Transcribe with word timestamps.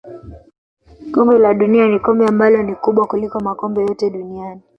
kombe 1.13 1.39
la 1.39 1.53
dunia 1.53 1.87
ni 1.87 1.99
kombe 1.99 2.27
ambalo 2.27 2.63
ni 2.63 2.75
kubwa 2.75 3.07
kuliko 3.07 3.39
makombe 3.39 3.81
yote 3.81 4.09
duniani 4.09 4.61